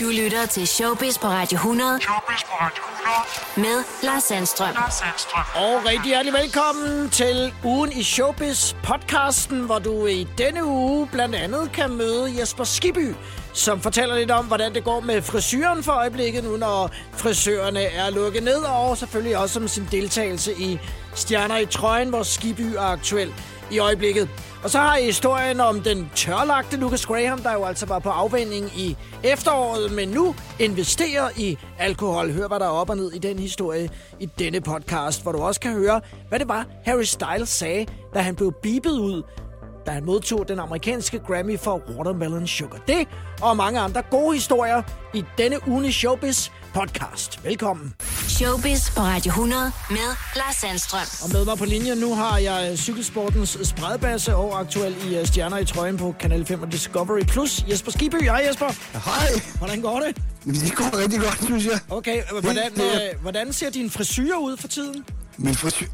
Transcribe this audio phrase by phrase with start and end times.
[0.00, 2.00] Du lytter til Showbiz på Radio 100.
[2.00, 2.82] Showbiz på Radio
[3.56, 3.74] 100.
[3.74, 4.74] Med Lars Sandstrøm.
[4.74, 5.44] Lars Sandstrøm.
[5.54, 11.34] Og rigtig hjertelig velkommen til ugen i Showbiz podcasten, hvor du i denne uge blandt
[11.34, 13.14] andet kan møde Jesper Skiby,
[13.52, 18.10] som fortæller lidt om, hvordan det går med frisyren for øjeblikket nu, når frisørerne er
[18.10, 20.78] lukket ned, og selvfølgelig også om sin deltagelse i
[21.14, 23.34] Stjerner i trøjen, hvor Skiby er aktuel
[23.70, 24.28] i øjeblikket.
[24.62, 28.08] Og så har I historien om den tørlagte Lucas Graham, der jo altså var på
[28.08, 32.32] afvending i efteråret, men nu investerer i alkohol.
[32.32, 35.38] Hør, hvad der er op og ned i den historie i denne podcast, hvor du
[35.38, 39.22] også kan høre, hvad det var, Harry Styles sagde, da han blev bibet ud
[39.86, 42.78] da han modtog den amerikanske Grammy for Watermelon Sugar.
[42.88, 43.08] Det
[43.42, 44.82] og mange andre gode historier
[45.14, 47.44] i denne uge Showbiz podcast.
[47.44, 47.94] Velkommen.
[48.28, 49.98] Showbiz på Radio 100 med
[50.36, 51.06] Lars Sandstrøm.
[51.22, 55.58] Og med mig på linjen nu har jeg cykelsportens spredbasse og aktuel i øh, Stjerner
[55.58, 57.64] i trøjen på Kanal 5 og Discovery Plus.
[57.70, 58.22] Jesper Skiby.
[58.22, 58.66] Hej Jesper.
[59.04, 59.42] Hej.
[59.58, 60.16] Hvordan går det?
[60.46, 61.78] Jamen, det går rigtig godt, synes jeg.
[61.90, 62.82] Okay, hvordan, det-
[63.14, 65.04] øh, hvordan ser din frisyr ud for tiden?
[65.36, 65.86] Min frisyr...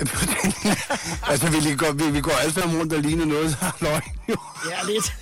[1.30, 4.02] altså, vi, går, vi, vi går alle sammen rundt og ligner noget, der er løgn,
[4.28, 4.36] jo.
[4.70, 5.12] Ja, lidt.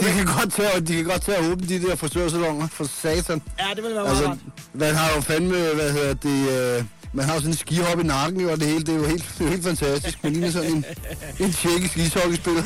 [0.00, 3.42] De kan godt tage, de kan godt tage at åbne de der frisørsalonger for satan.
[3.58, 4.38] ja, det vil være meget Altså, rart.
[4.74, 6.50] man har jo fandme, hvad hedder det...
[6.78, 9.24] Øh, man har sådan en skihop i nakken, og det hele, det er jo helt,
[9.38, 10.18] det er jo helt fantastisk.
[10.22, 10.84] Man ligner sådan en,
[11.38, 12.62] en tjekkisk ishockeyspiller.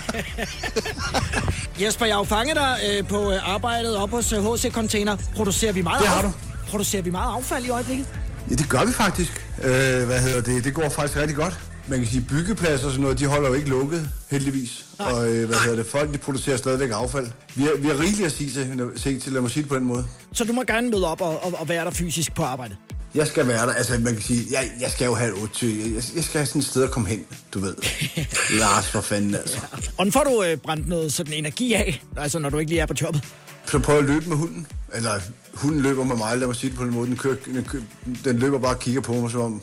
[1.80, 5.16] Jesper, jeg har jo fanget dig øh, på øh, arbejdet op hos øh, HC Container.
[5.36, 6.32] Producerer vi meget Det har du.
[6.68, 8.06] Producerer vi meget affald i øjeblikket?
[8.50, 9.46] Ja, det gør vi faktisk.
[9.62, 9.70] Øh,
[10.06, 10.64] hvad hedder det?
[10.64, 11.58] Det går faktisk rigtig godt.
[11.86, 14.84] Man kan sige, byggepladser og sådan noget, de holder jo ikke lukket, heldigvis.
[15.06, 15.86] Og øh, hvad hedder det?
[15.86, 17.26] Folk, de producerer stadigvæk affald.
[17.54, 19.76] Vi har, vi har rigeligt at sige til, se til, lad mig sige det på
[19.76, 20.04] den måde.
[20.32, 22.76] Så du må gerne møde op og, og, og være der fysisk på arbejde.
[23.14, 25.66] Jeg skal være der, altså man kan sige, jeg, jeg skal jo have et 8
[25.66, 27.74] jeg, jeg skal have sådan et sted at komme hen, du ved.
[28.60, 29.58] Lars, for fanden altså.
[29.94, 32.86] Hvordan får du øh, brændt noget sådan energi af, altså når du ikke lige er
[32.86, 33.24] på jobbet?
[33.66, 34.66] Så prøv at løbe med hunden.
[34.94, 35.20] Eller
[35.54, 37.08] hunden løber med mig, lad mig sige det på den måde.
[37.08, 37.82] Den, kører, den, kører,
[38.24, 39.62] den løber bare og kigger på mig, som om,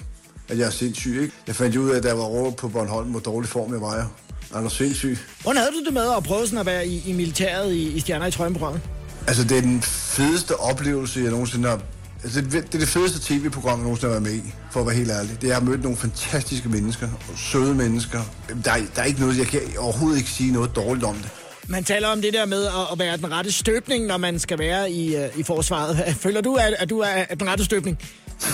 [0.50, 1.34] at jeg er sindssyg, ikke?
[1.48, 4.12] Jeg fandt ud af, at der var råd på Bornholm, hvor dårlig form jeg var.
[4.52, 5.18] Jeg er du sindssyg.
[5.42, 8.00] Hvordan havde du det med at prøve sådan at være i, i militæret i, i
[8.00, 8.82] Stjerner i trøjen-programmet?
[9.28, 11.80] Altså, det er den fedeste oplevelse, jeg nogensinde har...
[12.24, 14.86] Altså, det, det er det fedeste tv-program, jeg nogensinde har været med i, for at
[14.86, 15.42] være helt ærlig.
[15.42, 18.22] Det er at møde nogle fantastiske mennesker, og søde mennesker.
[18.66, 21.30] Der er, der er ikke noget, jeg kan overhovedet ikke sige noget dårligt om det.
[21.68, 24.60] Man taler om det der med at, at være den rette støbning, når man skal
[24.60, 25.98] være i, øh, i forsvaret.
[26.24, 28.00] Føler du, at, at du er den rette støbning?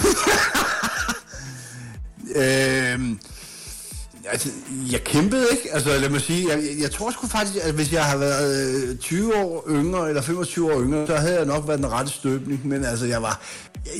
[2.36, 3.20] Øhm,
[4.32, 4.50] altså,
[4.92, 5.74] jeg kæmpede ikke.
[5.74, 8.98] Altså, lad mig sige, jeg, jeg, tror sgu faktisk, at hvis jeg har været øh,
[8.98, 12.68] 20 år yngre, eller 25 år yngre, så havde jeg nok været den rette støbning.
[12.68, 13.42] Men altså, jeg var,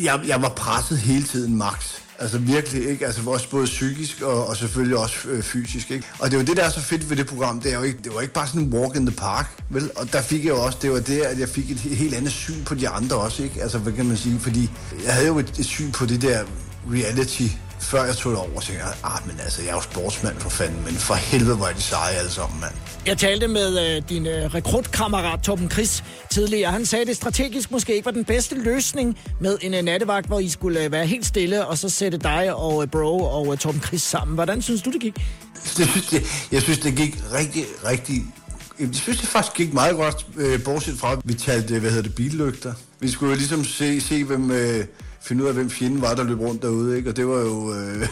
[0.04, 2.06] jeg, jeg var presset hele tiden max.
[2.20, 3.06] Altså virkelig, ikke?
[3.06, 6.08] Altså også både psykisk og, og selvfølgelig også øh, fysisk, ikke?
[6.20, 8.00] Og det var det, der er så fedt ved det program, det er jo ikke,
[8.04, 9.92] det var ikke bare sådan en walk in the park, vel?
[9.96, 12.32] Og der fik jeg jo også, det var det, at jeg fik et helt andet
[12.32, 13.62] syn på de andre også, ikke?
[13.62, 14.40] Altså, hvad kan man sige?
[14.40, 14.70] Fordi
[15.06, 16.44] jeg havde jo et, et syn på det der
[16.92, 17.48] reality,
[17.86, 20.50] før jeg tog det over, tænkte jeg, ah, men altså, jeg er jo sportsmand for
[20.50, 22.74] fanden, men for helvede, hvor er de seje alle sammen, mand.
[23.06, 26.72] Jeg talte med øh, din øh, rekrutkammerat Torben Chris tidligere.
[26.72, 30.28] Han sagde, at det strategisk måske ikke var den bedste løsning med en øh, nattevagt,
[30.28, 33.54] hvor I skulle øh, være helt stille, og så sætte dig og øh, Bro og
[33.54, 34.36] øh, Torben Chris sammen.
[34.36, 35.16] Hvordan synes du, det gik?
[35.78, 38.24] Det synes, det, jeg synes, det gik rigtig, rigtig...
[38.80, 42.04] Jeg synes, det faktisk gik meget godt, øh, bortset fra, at vi talte, hvad hedder
[42.04, 42.74] det, billygter.
[43.00, 44.86] Vi skulle jo ligesom se, se hvem, øh,
[45.26, 47.10] finde ud af, hvem fjenden var, der løb rundt derude, ikke?
[47.10, 47.74] Og det var jo...
[47.74, 48.08] Øh,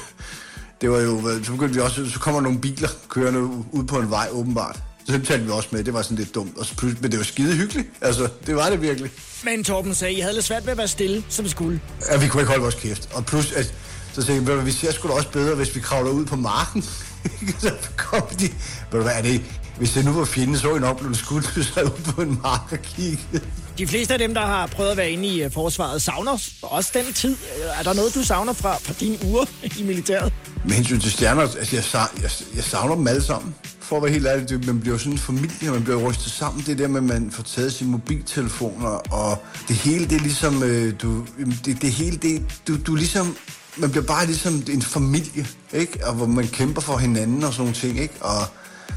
[0.81, 1.22] det var jo...
[1.44, 2.09] Så begyndte vi også...
[2.09, 3.41] Så kommer nogle biler kørende
[3.72, 4.79] ud på en vej, åbenbart.
[5.06, 5.84] Så dem talte vi også med.
[5.84, 6.57] Det var sådan lidt dumt.
[6.57, 7.88] Og så pludselig, men det var skide hyggeligt.
[8.02, 9.12] Altså, det var det virkelig.
[9.44, 11.81] Men Torben sagde, I havde lidt svært ved at være stille, som I skulle.
[12.12, 13.09] Ja, vi kunne ikke holde vores kæft.
[13.13, 13.66] Og plus, at,
[14.13, 16.12] så tænkte jeg, "Ved du hvad, vi ser sgu da også bedre, hvis vi kravler
[16.12, 16.81] ud på marken.
[17.59, 18.52] så kom de, ved
[18.91, 19.41] du hvad, er det,
[19.78, 22.72] hvis det nu var fjenden, så I nok blev skudt, så ud på en mark
[22.72, 23.41] og kiggede.
[23.78, 26.91] De fleste af dem, der har prøvet at være inde i øh, forsvaret, savner også
[26.94, 27.31] den tid.
[27.31, 29.45] Øh, er der noget, du savner fra, fra dine uger
[29.79, 30.34] i militæret?
[30.66, 31.84] Med hensyn til stjerner, altså jeg,
[32.22, 33.56] jeg, jeg savner dem alle sammen.
[33.79, 36.31] For at være helt ærlig, det, man bliver jo sådan en familie, man bliver rystet
[36.31, 36.63] sammen.
[36.66, 40.64] Det der med, at man får taget sine mobiltelefoner, og det hele, det er ligesom,
[40.64, 41.26] øh, du,
[41.66, 43.37] det, det hele, det, du, du ligesom,
[43.78, 46.08] man bliver bare ligesom en familie, ikke?
[46.08, 48.16] Og hvor man kæmper for hinanden og sådan nogle ting, ikke?
[48.22, 48.47] Og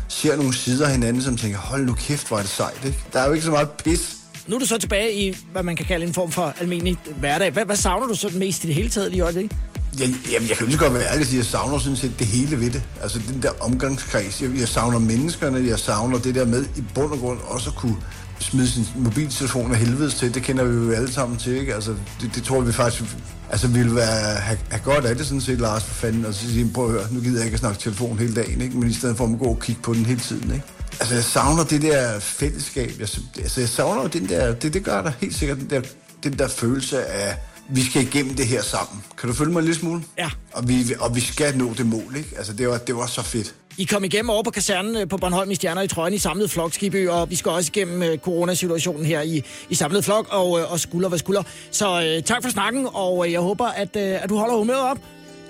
[0.08, 3.05] ser nogle sider af hinanden, som tænker, hold nu kæft, hvor er det sejt, ikke?
[3.12, 4.16] Der er jo ikke så meget pis.
[4.48, 7.50] Nu er du så tilbage i, hvad man kan kalde en form for almindelig hverdag.
[7.50, 9.56] Hvad, hvad savner du så mest i det hele taget lige i øjeblikket?
[9.98, 12.19] Jeg, jamen, jeg kan lige godt være ærlig og sige, at jeg savner sådan set
[12.19, 12.82] det hele ved det.
[13.02, 14.43] Altså den der omgangskreds.
[14.43, 17.76] Jeg, jeg savner menneskerne, jeg savner det der med i bund og grund også at
[17.76, 17.96] kunne
[18.38, 20.34] smide sin mobiltelefon af helvedes til.
[20.34, 21.75] Det kender vi jo alle sammen til, ikke?
[21.75, 23.02] Altså, det, det tror vi faktisk...
[23.50, 26.34] Altså, vi vil være, have, have godt af det sådan set, Lars, for fanden, og
[26.34, 28.76] så sige, prøv at høre, nu gider jeg ikke at snakke telefon hele dagen, ikke?
[28.76, 30.64] Men i stedet for at gå og kigge på den hele tiden, ikke?
[31.00, 32.91] Altså, jeg savner det der fællesskab.
[32.99, 34.55] Jeg, altså, jeg savner jo den der...
[34.55, 35.81] Det, det gør der helt sikkert, den der
[36.25, 37.37] den der følelse af,
[37.69, 39.05] vi skal igennem det her sammen.
[39.19, 40.03] Kan du følge mig en lille smule?
[40.19, 40.31] Ja.
[40.53, 42.31] Og vi, og vi skal nå det mål, ikke?
[42.37, 43.55] Altså, det var, det var så fedt.
[43.79, 46.50] I kom igennem over på kasernen øh, på Bornholm i Stjerner i trøjen i samlet
[46.50, 46.73] flok,
[47.09, 50.81] og vi skal også igennem øh, coronasituationen her i, i samlet flok og, øh, og
[50.81, 51.43] skulder ved skulder.
[51.71, 54.99] Så øh, tak for snakken, og jeg håber, at, øh, at du holder humøret op.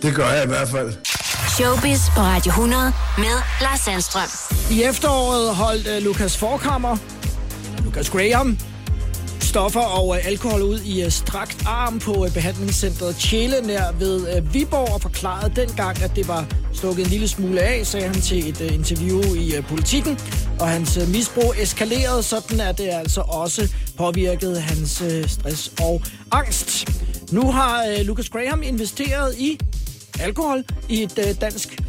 [0.02, 0.92] Det gør jeg i hvert fald.
[1.56, 4.28] Showbiz på Radio 100 med Lars Sandstrøm.
[4.70, 6.96] I efteråret holdt uh, Lukas Forkammer,
[7.84, 8.58] Lukas Graham,
[9.40, 14.38] stoffer og uh, alkohol ud i uh, strakt arm på uh, behandlingscentret Tjæle nær ved
[14.38, 18.20] uh, Viborg og forklarede dengang, at det var stukket en lille smule af, sagde han
[18.20, 20.18] til et uh, interview i uh, politikken.
[20.60, 23.68] Og hans uh, misbrug eskalerede, sådan at det altså også
[23.98, 26.88] påvirkede hans uh, stress og angst.
[27.32, 29.58] Nu har uh, Lucas Graham investeret i
[30.20, 31.80] alkohol i et øh, dansk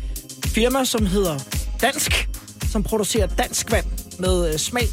[0.45, 1.39] firma, som hedder
[1.81, 2.29] Dansk,
[2.71, 3.85] som producerer dansk vand
[4.19, 4.87] med øh, smag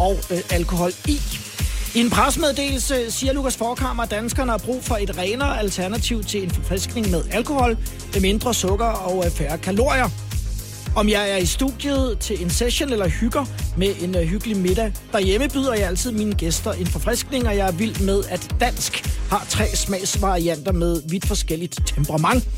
[0.00, 1.20] og øh, alkohol i.
[1.94, 6.42] I en presmeddelelse siger Lukas Forkammer, at danskerne har brug for et renere alternativ til
[6.42, 7.78] en forfriskning med alkohol,
[8.12, 10.27] med mindre sukker og øh, færre kalorier.
[10.98, 13.44] Om jeg er i studiet til en session eller hygger
[13.76, 14.92] med en uh, hyggelig middag.
[15.12, 19.04] Derhjemme byder jeg altid mine gæster en forfriskning, og jeg er vild med, at dansk
[19.30, 22.48] har tre smagsvarianter med vidt forskelligt temperament.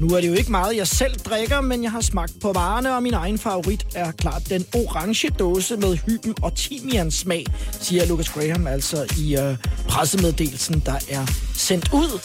[0.00, 2.96] Nu er det jo ikke meget, jeg selv drikker, men jeg har smagt på varerne,
[2.96, 7.46] og min egen favorit er klart den orange dåse med hyben og timian smag,
[7.80, 9.56] siger Lucas Graham altså i øh,
[9.88, 12.20] pressemeddelelsen, der er sendt ud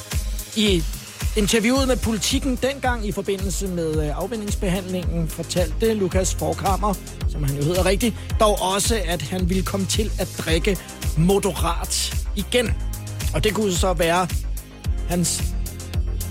[0.56, 0.84] i
[1.38, 6.94] interviewet med politikken dengang i forbindelse med øh, afvindingsbehandlingen fortalte Lukas Forkammer,
[7.30, 10.78] som han jo hedder rigtigt, dog også, at han ville komme til at drikke
[11.18, 12.74] moderat igen.
[13.34, 14.28] Og det kunne så være
[15.10, 15.44] hans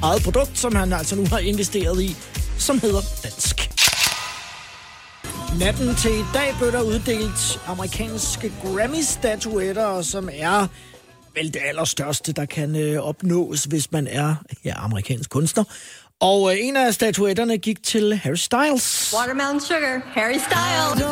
[0.03, 2.17] eget produkt, som han altså nu har investeret i,
[2.59, 3.71] som hedder Dansk.
[5.61, 10.67] Natten til i dag blev der uddelt amerikanske Grammy-statuetter, som er
[11.39, 15.65] vel det allerstørste, der kan øh, opnås, hvis man er ja, amerikansk kunstner.
[16.21, 19.15] Og øh, en af statuetterne gik til Harry Styles.
[19.19, 21.05] Watermelon Sugar, Harry Styles.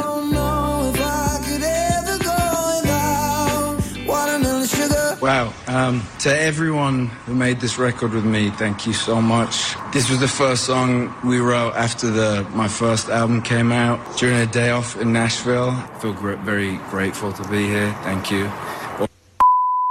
[5.22, 5.52] Wow.
[5.68, 9.74] Um, to everyone who made this record with me, thank you so much.
[9.92, 14.36] This was the first song we wrote after the my first album came out during
[14.36, 15.70] a day off in Nashville.
[15.70, 17.92] I feel gr- very grateful to be here.
[18.04, 18.44] Thank you.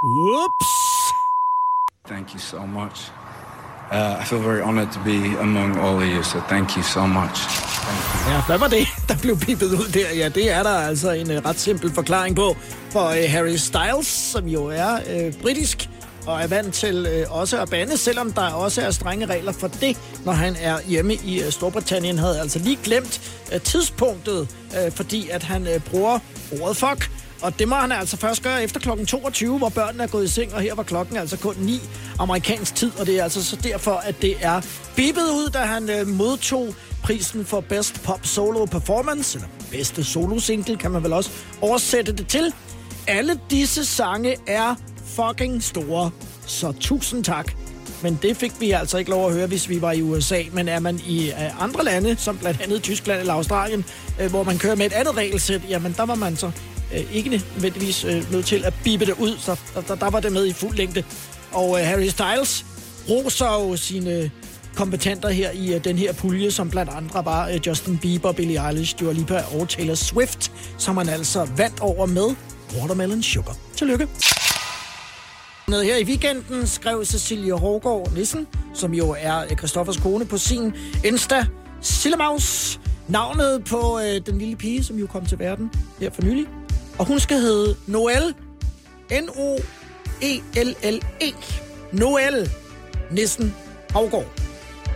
[0.05, 1.13] Whoops!
[2.07, 3.09] Thank you so much.
[3.91, 7.07] Uh, I feel very honored to be among all of you, so thank you so
[7.07, 7.37] much.
[8.29, 10.11] Ja, hvad var det, der blev pipet ud der?
[10.15, 12.55] Ja, det er der altså en uh, ret simpel forklaring på.
[12.89, 15.89] For uh, Harry Styles, som jo er uh, britisk
[16.27, 19.67] og er vant til uh, også at bande, selvom der også er strenge regler for
[19.67, 23.21] det, når han er hjemme i uh, Storbritannien, havde altså lige glemt
[23.55, 26.19] uh, tidspunktet, uh, fordi at han uh, bruger
[26.61, 27.11] ordet fuck.
[27.41, 30.27] Og det må han altså først gøre efter klokken 22, hvor børnene er gået i
[30.27, 31.81] seng, og her var klokken altså kun 9
[32.19, 34.61] amerikansk tid, og det er altså så derfor, at det er
[34.95, 40.39] bippet ud, da han øh, modtog prisen for Best Pop Solo Performance, eller bedste solo
[40.39, 41.29] single, kan man vel også
[41.61, 42.53] oversætte det til.
[43.07, 46.11] Alle disse sange er fucking store,
[46.45, 47.51] så tusind tak.
[48.03, 50.41] Men det fik vi altså ikke lov at høre, hvis vi var i USA.
[50.51, 53.85] Men er man i øh, andre lande, som blandt andet Tyskland eller Australien,
[54.21, 56.51] øh, hvor man kører med et andet regelsæt, jamen der var man så
[56.95, 60.19] øh, ikke nødvendigvis øh, nødt til at bibe det ud, så der, der, der var
[60.19, 61.03] det med i fuld længde.
[61.51, 62.65] Og øh, Harry Styles
[63.10, 64.31] roser jo sine
[64.75, 68.67] kompetenter her i øh, den her pulje, som blandt andre var øh, Justin Bieber, Billie
[68.67, 72.36] Eilish, Dua Lipa og Taylor Swift, som han altså vandt over med
[72.77, 73.58] Watermelon Sugar.
[73.75, 74.08] Tillykke!
[75.67, 80.38] Nede her i weekenden skrev Cecilie Hårgaard Nissen, som jo er øh, Christoffers kone, på
[80.38, 80.74] sin
[81.05, 81.46] Insta,
[81.81, 86.46] Sillemaus, navnet på øh, den lille pige, som jo kom til verden her for nylig.
[86.97, 88.35] Og hun skal hedde Noel.
[89.11, 89.83] N-O-E-L-L-E.
[91.91, 92.51] Noel
[93.11, 93.55] Nissen
[93.89, 94.31] Havgård.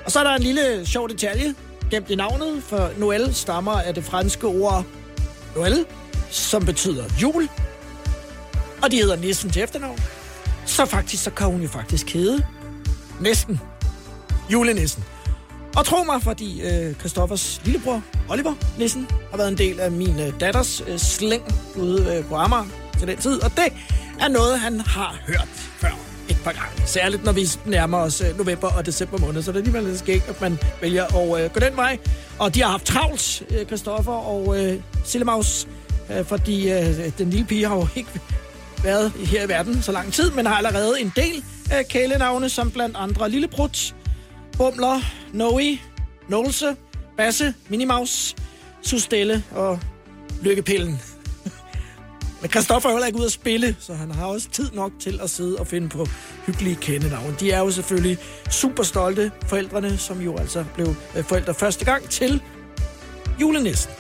[0.06, 1.56] Og så er der en lille sjov detalje
[1.92, 4.86] gemt i navnet, for Noel stammer af det franske ord
[5.56, 5.86] Noel,
[6.30, 7.50] som betyder jul.
[8.82, 10.00] Og de hedder Nissen til efternavn.
[10.66, 12.46] Så faktisk, så kan hun jo faktisk hedde
[13.22, 13.60] næsten
[14.52, 15.04] julenissen.
[15.76, 20.20] Og tro mig, fordi øh, Christoffers lillebror, Oliver Nissen, har været en del af min
[20.20, 21.44] øh, datters øh, slæng
[21.76, 22.66] ude øh, på Amager
[23.00, 23.44] til den tid.
[23.44, 23.74] Og det
[24.20, 25.98] er noget, han har hørt før
[26.30, 26.88] et par gange.
[26.88, 29.42] Særligt når vi nærmer os øh, november og december måned.
[29.42, 31.98] Så det er alligevel lidt skægt, at man vælger at øh, gå den vej.
[32.40, 35.68] Og de har haft travlt, øh, Christoffer og øh, Sillemaus,
[36.12, 38.10] øh, fordi øh, den lille pige har jo ikke
[38.84, 41.44] været her i verden så lang tid, men har allerede en del
[41.78, 43.96] øh, kælenavne, som blandt andre Lillebrut,
[44.60, 45.00] Bumler,
[45.34, 45.80] Noe,
[46.28, 46.76] Nolse,
[47.18, 48.36] Basse, Minimaus,
[48.82, 49.80] Sustelle og
[50.42, 51.02] Lykkepillen.
[52.42, 55.20] Men Christoffer er heller ikke ude at spille, så han har også tid nok til
[55.24, 56.06] at sidde og finde på
[56.46, 57.36] hyggelige kendenavn.
[57.40, 58.18] De er jo selvfølgelig
[58.50, 62.42] super stolte, forældrene, som jo altså blev øh, forældre første gang til
[63.42, 63.92] julenissen.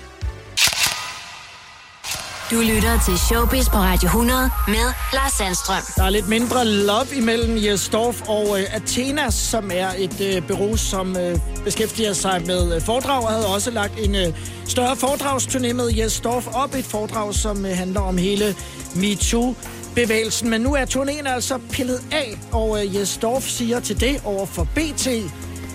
[2.52, 5.84] Du lytter til Showbiz på Radio 100 med Lars Sandstrøm.
[5.96, 10.48] Der er lidt mindre love imellem Jes Dorf og øh, Athena, som er et øh,
[10.48, 14.28] bureau, som øh, beskæftiger sig med øh, foredrag og havde også lagt en øh,
[14.68, 16.76] større foredragsturné med Jes Dorf op.
[16.76, 18.56] Et foredrag, som øh, handler om hele
[18.96, 19.56] MeToo
[19.96, 20.50] bevægelsen.
[20.50, 24.46] Men nu er turnéen altså pillet af, og øh, Jes Dorf siger til det over
[24.46, 25.08] for BT,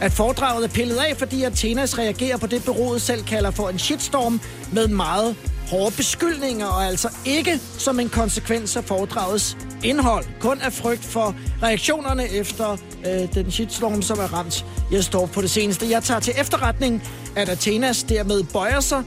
[0.00, 3.78] at foredraget er pillet af, fordi Athenas reagerer på det, bureauet selv kalder for en
[3.78, 4.40] shitstorm
[4.72, 5.36] med meget
[5.74, 10.24] hårde beskyldninger, og altså ikke som en konsekvens af foredragets indhold.
[10.40, 12.76] Kun af frygt for reaktionerne efter
[13.06, 15.90] øh, den shitstorm, som er ramt jeg står på det seneste.
[15.90, 17.02] Jeg tager til efterretning,
[17.36, 19.04] at Athenas dermed bøjer sig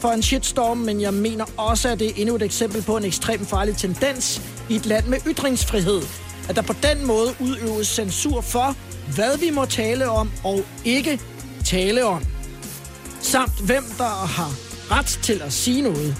[0.00, 3.04] for en shitstorm, men jeg mener også, at det er endnu et eksempel på en
[3.04, 6.02] ekstremt farlig tendens i et land med ytringsfrihed.
[6.48, 8.76] At der på den måde udøves censur for,
[9.14, 11.20] hvad vi må tale om og ikke
[11.64, 12.24] tale om.
[13.20, 16.16] Samt hvem der har ret til at sige noget.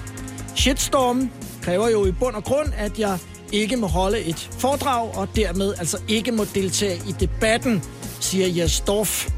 [0.55, 1.29] Shitstorm
[1.61, 3.17] kræver jo i bund og grund, at jeg
[3.51, 7.83] ikke må holde et foredrag, og dermed altså ikke må deltage i debatten,
[8.19, 9.29] siger Jes Dorf.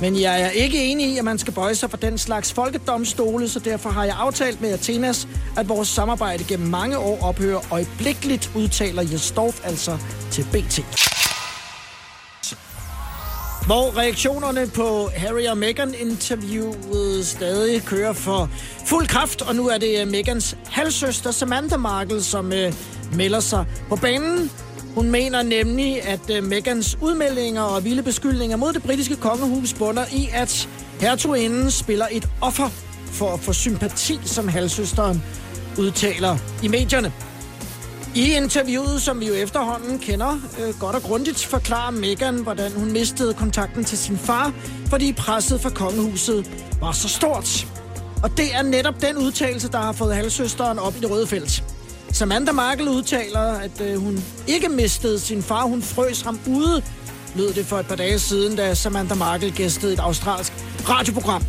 [0.00, 3.48] Men jeg er ikke enig i, at man skal bøje sig for den slags folkedomstole,
[3.48, 8.50] så derfor har jeg aftalt med Athenas, at vores samarbejde gennem mange år ophører øjeblikkeligt,
[8.56, 9.98] udtaler Jes Dorf altså
[10.30, 11.09] til BT.
[13.66, 18.50] Hvor reaktionerne på Harry og Meghan interviewet stadig kører for
[18.86, 22.72] fuld kraft, og nu er det øh, Megans halvsøster Samantha Markle, som øh,
[23.16, 24.50] melder sig på banen.
[24.94, 30.04] Hun mener nemlig, at øh, Megans udmeldinger og vilde beskyldninger mod det britiske kongehus bunder
[30.12, 30.68] i, at
[31.00, 32.68] hertuginden spiller et offer
[33.06, 35.22] for at få sympati, som halvsøsteren
[35.78, 37.12] udtaler i medierne.
[38.14, 42.92] I interviewet, som vi jo efterhånden kender øh, godt og grundigt, forklarer Meghan, hvordan hun
[42.92, 44.52] mistede kontakten til sin far,
[44.86, 46.50] fordi presset fra kongehuset
[46.80, 47.66] var så stort.
[48.22, 51.64] Og det er netop den udtalelse, der har fået halvsøsteren op i det røde felt.
[52.12, 56.82] Samantha Markle udtaler, at øh, hun ikke mistede sin far, hun frøs ham ude,
[57.34, 60.52] lød det for et par dage siden, da Samantha Markle gæstede et australsk
[60.88, 61.44] radioprogram.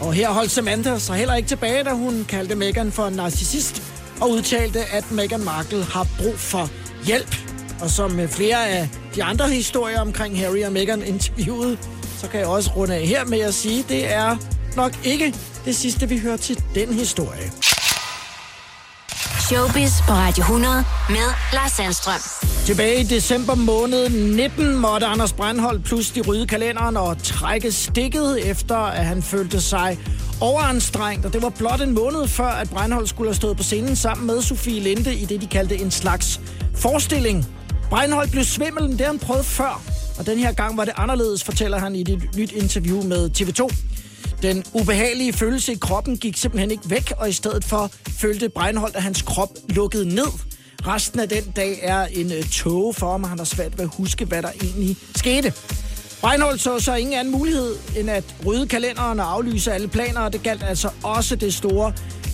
[0.00, 3.82] Og her holdt Samantha sig heller ikke tilbage, da hun kaldte Meghan for en narcissist,
[4.20, 6.70] og udtalte, at Meghan Markle har brug for
[7.06, 7.36] hjælp.
[7.80, 11.78] Og som med flere af de andre historier omkring Harry og Meghan interviewet,
[12.18, 14.36] så kan jeg også runde af her med at sige, at det er
[14.76, 15.34] nok ikke
[15.64, 17.52] det sidste, vi hører til den historie.
[19.50, 22.20] Showbiz på Radio 100 med Lars Sandstrøm.
[22.66, 28.76] Tilbage i december måned 19 måtte Anders Brandhold pludselig rydde kalenderen og trække stikket efter,
[28.76, 29.98] at han følte sig
[30.40, 31.26] overanstrengt.
[31.26, 34.26] Og det var blot en måned før, at Breinholt skulle have stået på scenen sammen
[34.26, 36.40] med Sofie Linde i det, de kaldte en slags
[36.74, 37.46] forestilling.
[37.90, 39.82] Breinholt blev svimmel, det han prøvet før.
[40.18, 43.74] Og den her gang var det anderledes, fortæller han i et nyt interview med TV2.
[44.42, 48.96] Den ubehagelige følelse i kroppen gik simpelthen ikke væk, og i stedet for følte Breinholt,
[48.96, 50.32] at hans krop lukkede ned.
[50.86, 53.84] Resten af den dag er en øh, tåge for ham, og han har svært ved
[53.84, 55.52] at huske, hvad der egentlig skete.
[56.20, 60.32] Breinholt så så ingen anden mulighed, end at rydde kalenderen og aflyse alle planer, og
[60.32, 61.92] det galt altså også det store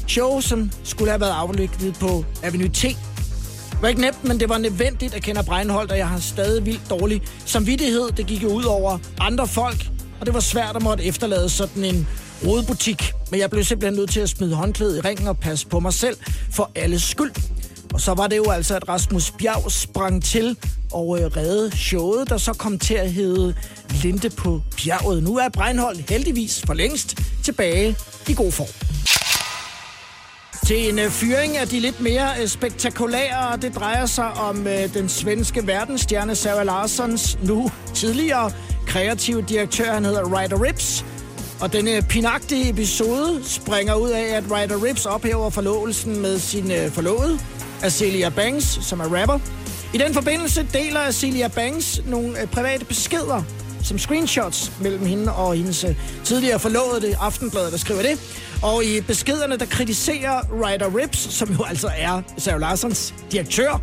[0.09, 2.83] show, som skulle have været afviklet på Avenue T.
[2.83, 6.67] Det var ikke nemt, men det var nødvendigt at kende Breinholt, og jeg har stadig
[6.67, 8.13] vildt dårlig samvittighed.
[8.17, 9.87] Det gik jo ud over andre folk,
[10.21, 12.09] og det var svært at måtte efterlade sådan en
[12.47, 13.13] rodebutik.
[13.31, 15.93] Men jeg blev simpelthen nødt til at smide håndklædet i ringen og passe på mig
[15.93, 16.17] selv
[16.53, 17.31] for alles skyld.
[17.97, 20.57] Og så var det jo altså, at Rasmus Bjerg sprang til
[20.93, 23.55] og øh, redde showet, der så kom til at hedde
[24.03, 25.23] Linde på bjerget.
[25.23, 27.97] Nu er Breinhold heldigvis for længst tilbage
[28.29, 28.69] i god form.
[30.67, 34.95] Til en øh, fyring af de lidt mere øh, spektakulære, det drejer sig om øh,
[34.95, 38.53] den svenske verdensstjerne Sarah Larsons nu tidligere
[38.87, 41.05] kreative direktør, han hedder Ryder Rips.
[41.61, 46.91] Og denne pinagtige episode springer ud af, at Ryder Rips ophæver forlovelsen med sin øh,
[46.91, 47.39] forlovede,
[47.83, 49.39] Acelia Banks, som er rapper.
[49.95, 53.43] I den forbindelse deler Acelia Banks nogle øh, private beskeder
[53.83, 58.43] som screenshots mellem hende og hendes øh, tidligere forlovede, Aftenbladet, der skriver det.
[58.63, 63.81] Og i beskederne, der kritiserer Ryder Rips, som jo altså er Sarah Larsons direktør,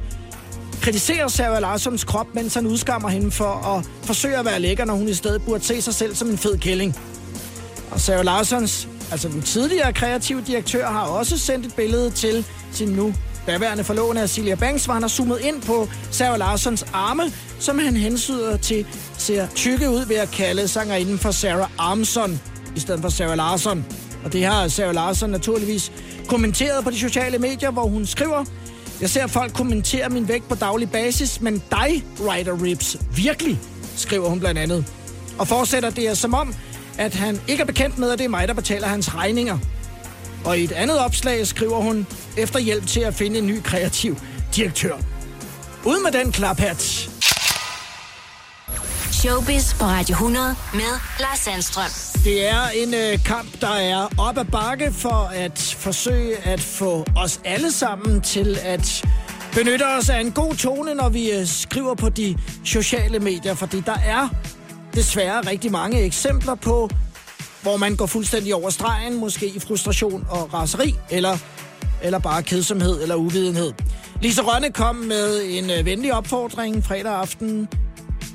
[0.82, 4.94] kritiserer Sarah Larsons krop, mens han udskammer hende for at forsøge at være lækker, når
[4.94, 6.96] hun i stedet burde se sig selv som en fed kælling.
[7.92, 12.88] Og Sarah Larsons, altså den tidligere kreative direktør, har også sendt et billede til sin
[12.90, 13.14] nu
[13.48, 17.24] daværende forlovende Celia Banks, var han har zoomet ind på Sarah Larsons arme,
[17.60, 18.86] som han hensyder til
[19.18, 22.42] ser tykke ud ved at kalde sangerinden for Sarah Armson,
[22.76, 23.86] i stedet for Sarah Larson.
[24.26, 25.92] Og det har Sarah Larson naturligvis
[26.28, 28.46] kommenteret på de sociale medier, hvor hun skriver,
[29.02, 33.60] jeg ser folk kommentere min vægt på daglig basis, men dig, Ryder Rips, virkelig,
[33.96, 34.86] skriver hun blandt andet.
[35.38, 36.56] Og fortsætter det er som om,
[36.98, 39.58] at han ikke er bekendt med, at det er mig, der betaler hans regninger.
[40.46, 44.18] Og i et andet opslag skriver hun, efter hjælp til at finde en ny kreativ
[44.56, 44.96] direktør.
[45.86, 47.10] Ud med den klaphat.
[49.12, 51.90] Showbiz på Radio 100 med Lars Sandstrøm.
[52.24, 57.06] Det er en øh, kamp, der er op ad bakke for at forsøge at få
[57.16, 59.06] os alle sammen til at
[59.54, 63.54] benytte os af en god tone, når vi øh, skriver på de sociale medier.
[63.56, 64.30] Fordi der er
[64.94, 66.90] desværre rigtig mange eksempler på,
[67.62, 71.38] hvor man går fuldstændig over stregen, måske i frustration og raseri, eller,
[72.04, 73.72] eller bare kedsomhed eller uvidenhed.
[74.22, 77.68] Lise Rønne kom med en øh, venlig opfordring fredag aften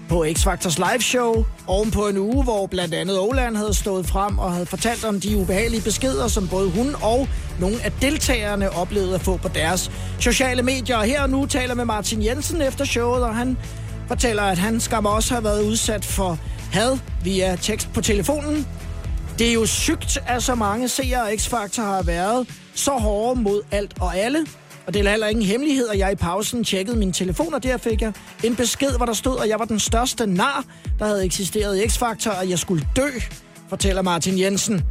[0.08, 4.38] på X-Factors live show, oven på en uge, hvor blandt andet Oland havde stået frem
[4.38, 7.28] og havde fortalt om de ubehagelige beskeder, som både hun og
[7.60, 10.96] nogle af deltagerne oplevede at få på deres sociale medier.
[10.96, 13.56] Og her og nu taler med Martin Jensen efter showet, og han
[14.08, 16.38] fortæller, at han skam også har været udsat for
[16.72, 18.66] had via tekst på telefonen.
[19.38, 22.46] Det er jo sygt, at så mange seere X-Factor har været
[22.78, 24.46] så hårde mod alt og alle,
[24.86, 27.76] og det er heller ingen hemmelighed, at jeg i pausen tjekkede min telefon, og der
[27.76, 28.12] fik jeg
[28.44, 30.64] en besked, hvor der stod, at jeg var den største nar,
[30.98, 33.08] der havde eksisteret i X-Factor, og jeg skulle dø,
[33.68, 34.84] fortæller Martin Jensen.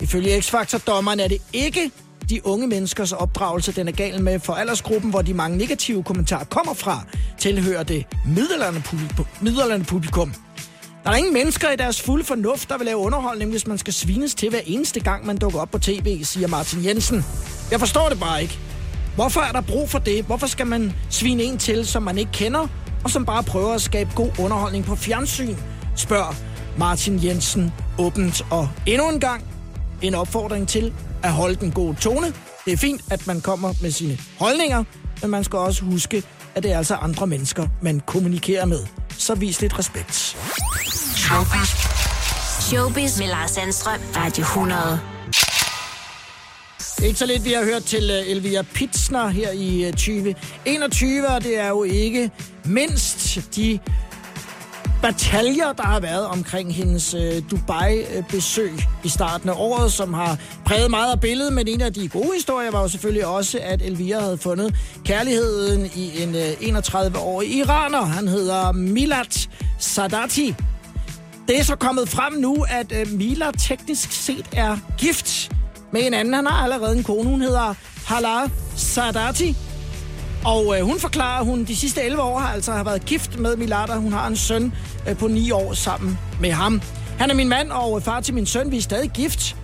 [0.00, 1.90] Ifølge X-Factor-dommeren er det ikke
[2.28, 6.44] de unge menneskers opdragelse, den er gal med for aldersgruppen, hvor de mange negative kommentarer
[6.44, 7.04] kommer fra,
[7.38, 10.34] tilhører det middelalderne publikum.
[11.06, 13.92] Der er ingen mennesker i deres fulde fornuft, der vil lave underholdning, hvis man skal
[13.92, 17.24] svines til hver eneste gang, man dukker op på tv, siger Martin Jensen.
[17.70, 18.58] Jeg forstår det bare ikke.
[19.14, 20.24] Hvorfor er der brug for det?
[20.24, 22.68] Hvorfor skal man svine en til, som man ikke kender,
[23.04, 25.56] og som bare prøver at skabe god underholdning på fjernsyn?
[25.96, 26.34] Spørger
[26.78, 28.46] Martin Jensen åbent.
[28.50, 29.44] Og endnu en gang
[30.02, 32.26] en opfordring til at holde den gode tone.
[32.64, 34.84] Det er fint, at man kommer med sine holdninger,
[35.22, 36.22] men man skal også huske,
[36.54, 38.86] at det er altså andre mennesker, man kommunikerer med.
[39.18, 40.36] Så vis lidt respekt.
[41.16, 41.68] Showbiz.
[42.60, 44.00] Showbiz med Lars Sandstrøm.
[44.16, 45.00] Radio 100.
[47.02, 51.44] Ikke så lidt, vi har hørt til uh, Elvira Pitsner her i uh, 2021, og
[51.44, 52.30] det er jo ikke
[52.64, 53.78] mindst de
[55.02, 58.72] bataljer, der har været omkring hendes øh, Dubai-besøg
[59.04, 62.30] i starten af året, som har præget meget af billedet, men en af de gode
[62.34, 68.02] historier var jo selvfølgelig også, at Elvira havde fundet kærligheden i en øh, 31-årig iraner.
[68.02, 70.54] Han hedder Milat Sadati.
[71.48, 75.52] Det er så kommet frem nu, at øh, Mila teknisk set er gift
[75.92, 76.34] med en anden.
[76.34, 77.30] Han har allerede en kone.
[77.30, 77.74] Hun hedder
[78.06, 79.56] Hala Sadati.
[80.44, 83.38] Og øh, hun forklarer, at hun de sidste 11 år har altså har været gift
[83.38, 83.94] med Milada.
[83.94, 84.72] Hun har en søn
[85.08, 86.82] øh, på 9 år sammen med ham.
[87.18, 88.70] Han er min mand og øh, far til min søn.
[88.70, 89.56] Vi er stadig gift.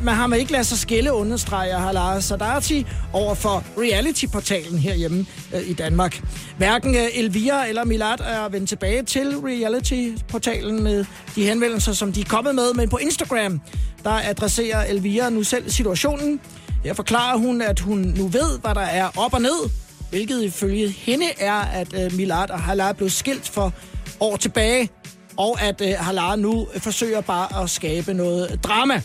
[0.00, 5.70] Men han vil ikke lade sig skille, understreger Halara Sadati over for reality-portalen herhjemme øh,
[5.70, 6.22] i Danmark.
[6.58, 12.20] Hverken øh, Elvira eller Milad er vendt tilbage til reality-portalen med de henvendelser, som de
[12.20, 13.60] er kommet med, men på Instagram,
[14.04, 16.40] der adresserer Elvira nu selv situationen.
[16.84, 19.70] Her forklarer hun, at hun nu ved, hvad der er op og ned,
[20.10, 23.72] hvilket ifølge hende er, at øh, Milad og Halar blev skilt for
[24.20, 24.90] år tilbage,
[25.36, 29.02] og at øh, Halar nu forsøger bare at skabe noget drama.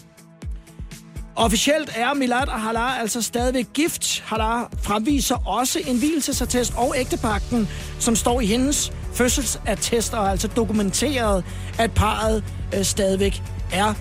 [1.36, 4.24] Officielt er Milad og Halar altså stadigvæk gift.
[4.26, 7.68] Halar fremviser også en hvielsesattest og ægtepakten,
[8.00, 11.44] som står i hendes fødselsattest og altså dokumenteret,
[11.80, 12.44] at parret
[12.76, 13.42] øh, stadigvæk
[13.74, 13.94] er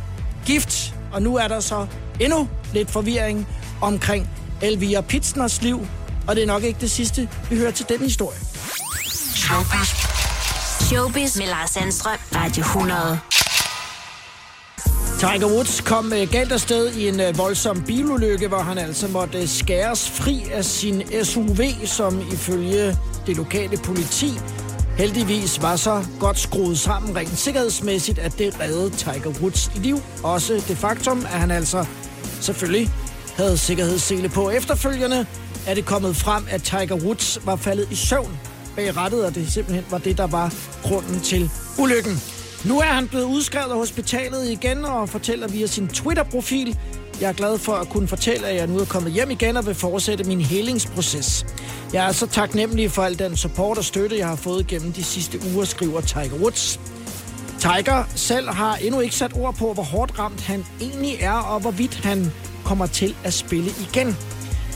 [0.47, 0.95] gift.
[1.13, 1.87] Og nu er der så
[2.21, 3.49] endnu lidt forvirring
[3.81, 4.29] omkring
[4.63, 5.87] Elvira Pitsners liv,
[6.27, 8.39] og det er nok ikke det sidste, vi hører til den historie.
[9.35, 9.89] Showbiz.
[10.81, 12.19] Showbiz med Lars Sandstrøm.
[12.35, 13.21] Radio 100.
[15.19, 19.39] Tiger Woods kom øh, galt afsted i en øh, voldsom bilulykke, hvor han altså måtte
[19.39, 24.41] øh, skæres fri af sin SUV, som ifølge det lokale politi
[25.01, 29.99] heldigvis var så godt skruet sammen rent sikkerhedsmæssigt, at det reddede Tiger Woods i liv.
[30.23, 31.87] Også det faktum, at han altså
[32.41, 32.91] selvfølgelig
[33.37, 34.51] havde sikkerhedssele på.
[34.51, 35.27] Efterfølgende
[35.71, 38.39] er det kommet frem, at Tiger Woods var faldet i søvn
[38.77, 42.21] bag rettet, og det simpelthen var det, der var grunden til ulykken.
[42.65, 46.79] Nu er han blevet udskrevet af hospitalet igen og fortæller via sin Twitter-profil,
[47.21, 49.67] jeg er glad for at kunne fortælle, at jeg nu er kommet hjem igen og
[49.67, 51.47] vil fortsætte min helingsproces.
[51.93, 55.05] Jeg er så taknemmelig for al den support og støtte, jeg har fået gennem de
[55.05, 56.81] sidste uger, skriver Tiger Woods.
[57.59, 61.61] Tiger selv har endnu ikke sat ord på, hvor hårdt ramt han egentlig er, og
[61.61, 62.33] hvorvidt han
[62.65, 64.17] kommer til at spille igen.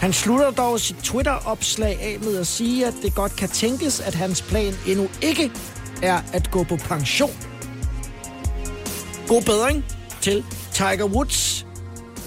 [0.01, 4.15] Han slutter dog sit Twitter-opslag af med at sige, at det godt kan tænkes, at
[4.15, 5.51] hans plan endnu ikke
[6.03, 7.31] er at gå på pension.
[9.29, 9.85] God bedring
[10.21, 11.67] til Tiger Woods.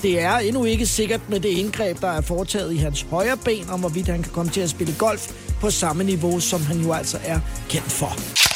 [0.02, 3.70] det er endnu ikke sikkert med det indgreb, der er foretaget i hans højre ben,
[3.70, 6.94] om hvorvidt han kan komme til at spille golf på samme niveau, som han jo
[6.94, 8.47] altså er kendt for.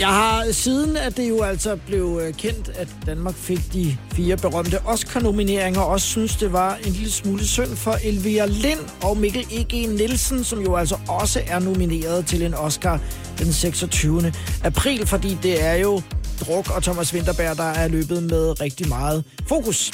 [0.00, 4.36] Jeg har siden, at det jo altså blev øh, kendt, at Danmark fik de fire
[4.36, 9.46] berømte Oscar-nomineringer, også synes, det var en lille smule synd for Elvira Lind og Mikkel
[9.52, 9.72] E.G.
[9.88, 13.00] Nielsen, som jo altså også er nomineret til en Oscar
[13.38, 14.32] den 26.
[14.64, 16.02] april, fordi det er jo
[16.40, 19.92] Druk og Thomas Winterberg, der er løbet med rigtig meget fokus.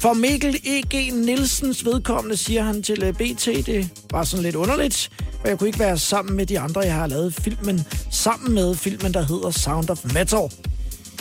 [0.00, 1.14] For Mikkel E.G.
[1.14, 5.10] Nielsens vedkommende siger han til øh, BT, det var sådan lidt underligt,
[5.42, 8.74] og jeg kunne ikke være sammen med de andre, jeg har lavet filmen sammen med,
[8.74, 10.50] filmen der hedder Sound of Metal.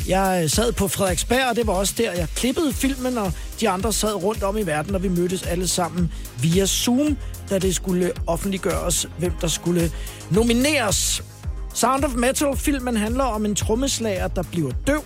[0.08, 3.70] Jeg øh, sad på Frederiksberg, og det var også der, jeg klippede filmen, og de
[3.70, 7.18] andre sad rundt om i verden, og vi mødtes alle sammen via Zoom,
[7.50, 9.92] da det skulle offentliggøres, hvem der skulle
[10.32, 11.24] nomineres.
[11.74, 15.04] Sound of Metal-filmen handler om en trommeslager, der bliver døv,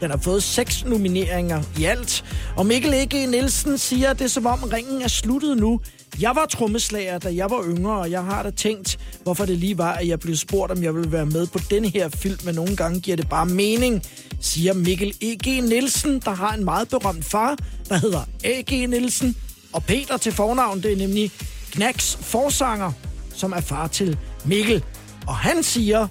[0.00, 2.24] den har fået seks nomineringer i alt.
[2.56, 3.28] Og Mikkel E.G.
[3.28, 5.80] Nielsen siger, at det er som om ringen er sluttet nu.
[6.20, 9.78] Jeg var trommeslager, da jeg var yngre, og jeg har da tænkt, hvorfor det lige
[9.78, 12.54] var, at jeg blev spurgt, om jeg ville være med på denne her film, men
[12.54, 14.02] nogle gange giver det bare mening,
[14.40, 15.46] siger Mikkel E.G.
[15.46, 17.56] Nielsen, der har en meget berømt far,
[17.88, 18.70] der hedder A.G.
[18.90, 19.36] Nielsen,
[19.72, 21.30] og Peter til fornavn, det er nemlig
[21.72, 22.92] Knacks forsanger,
[23.34, 24.84] som er far til Mikkel.
[25.26, 26.08] Og han siger,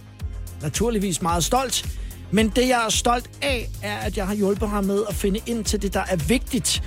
[0.62, 1.90] naturligvis meget stolt,
[2.32, 5.40] men det, jeg er stolt af, er, at jeg har hjulpet ham med at finde
[5.46, 6.84] ind til det, der er vigtigt.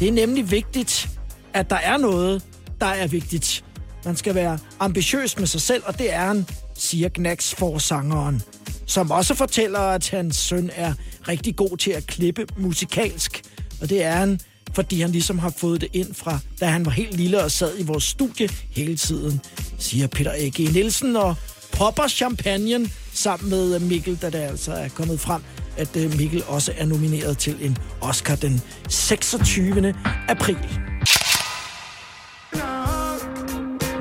[0.00, 1.08] Det er nemlig vigtigt,
[1.54, 2.42] at der er noget,
[2.80, 3.64] der er vigtigt.
[4.04, 8.42] Man skal være ambitiøs med sig selv, og det er han, siger Knacks forsangeren,
[8.86, 10.94] som også fortæller, at hans søn er
[11.28, 13.42] rigtig god til at klippe musikalsk.
[13.80, 14.40] Og det er han,
[14.74, 17.78] fordi han ligesom har fået det ind fra, da han var helt lille og sad
[17.78, 19.40] i vores studie hele tiden,
[19.78, 20.58] siger Peter A.G.
[20.58, 21.34] Nielsen, og
[21.72, 25.42] popper champagne sammen med øh, Mikkel, da det altså er kommet frem,
[25.76, 29.94] at øh, Mikkel også er nomineret til en Oscar den 26.
[30.28, 30.58] april.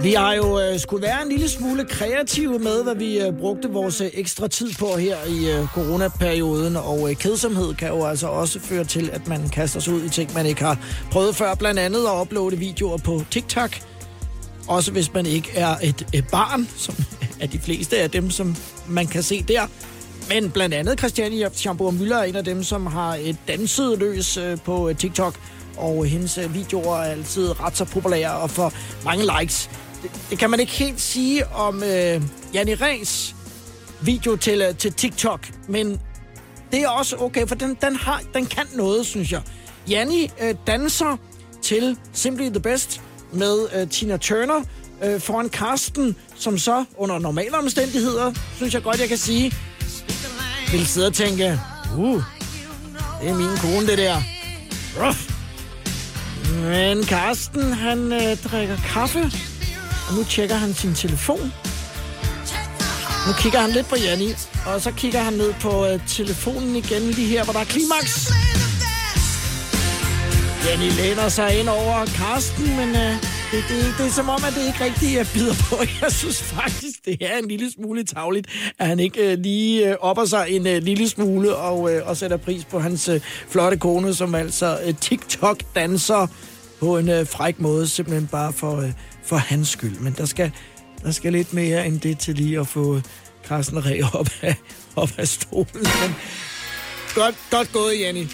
[0.02, 3.70] Vi har jo øh, skulle være en lille smule kreative med, hvad vi øh, brugte
[3.70, 8.28] vores øh, ekstra tid på her i øh, coronaperioden, og øh, kedsomhed kan jo altså
[8.28, 10.80] også føre til, at man kaster sig ud i ting, man ikke har
[11.12, 13.80] prøvet før, blandt andet at uploade videoer på TikTok.
[14.68, 16.96] Også hvis man ikke er et, øh, barn, som
[17.42, 18.56] er de fleste af dem, som
[18.88, 19.62] man kan se der.
[20.30, 24.38] Men blandt andet Christiane Schamburg Müller er en af dem, som har et danset løs
[24.38, 25.40] øh, på øh, TikTok,
[25.78, 28.74] og hendes øh, videoer er altid ret så populære og får
[29.06, 29.70] mange likes.
[30.30, 32.22] Det, kan man ikke helt sige om øh,
[32.54, 33.36] Janne Ræs
[34.02, 36.00] video til, øh, til TikTok, men
[36.72, 39.42] det er også okay, for den, den, har, den kan noget, synes jeg.
[39.90, 41.18] Janni øh, danser
[41.62, 43.02] til Simply the Best
[43.34, 44.64] med øh, Tina Turner
[45.04, 49.54] øh, foran Karsten, som så under normale omstændigheder, synes jeg godt, jeg kan sige,
[50.72, 51.60] vil sidde og tænke,
[51.98, 52.24] uh,
[53.22, 54.22] det er min kone, det der.
[55.00, 55.32] Ruff.
[56.62, 59.32] Men Karsten, han øh, drikker kaffe,
[60.08, 61.54] og nu tjekker han sin telefon.
[63.28, 64.30] Nu kigger han lidt på Janni,
[64.66, 68.32] og så kigger han ned på øh, telefonen igen lige her, hvor der er klimaks.
[70.66, 73.12] Janni læner sig ind over Karsten, men øh,
[73.52, 75.76] det, det, det er som om, at det ikke rigtigt er øh, bider på.
[76.02, 78.48] Jeg synes faktisk, det er en lille smule tavligt,
[78.80, 82.18] at han ikke øh, lige øh, opper sig en øh, lille smule og, øh, og
[82.18, 86.28] sætter pris på hans øh, flotte kone, som altså øh, TikTok-danser
[86.80, 88.92] på en øh, fræk måde, simpelthen bare for, øh,
[89.28, 90.00] for hans skyld.
[90.00, 90.52] Men der skal,
[91.04, 93.02] der skal lidt mere end det til lige at få
[93.48, 94.56] Carsten Ræ op af,
[94.96, 95.68] op af stolen.
[95.74, 96.16] Men
[97.16, 98.28] godt, godt gået, Jenny.